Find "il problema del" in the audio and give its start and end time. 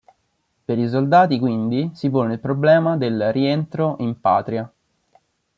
2.33-3.31